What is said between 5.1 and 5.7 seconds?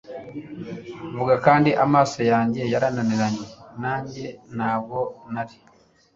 nari